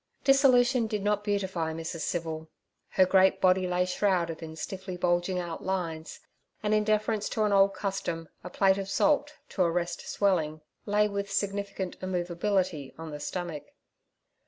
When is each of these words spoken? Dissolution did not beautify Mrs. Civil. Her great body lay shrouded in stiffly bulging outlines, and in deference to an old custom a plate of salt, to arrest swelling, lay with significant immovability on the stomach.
Dissolution 0.23 0.87
did 0.87 1.03
not 1.03 1.23
beautify 1.23 1.73
Mrs. 1.73 1.99
Civil. 1.99 2.49
Her 2.89 3.05
great 3.05 3.39
body 3.39 3.67
lay 3.67 3.85
shrouded 3.85 4.41
in 4.41 4.55
stiffly 4.55 4.97
bulging 4.97 5.37
outlines, 5.37 6.19
and 6.63 6.73
in 6.73 6.83
deference 6.83 7.29
to 7.29 7.43
an 7.43 7.51
old 7.53 7.75
custom 7.75 8.27
a 8.43 8.49
plate 8.49 8.79
of 8.79 8.89
salt, 8.89 9.35
to 9.49 9.61
arrest 9.61 10.07
swelling, 10.09 10.61
lay 10.87 11.07
with 11.07 11.31
significant 11.31 11.97
immovability 12.01 12.95
on 12.97 13.11
the 13.11 13.19
stomach. 13.19 13.67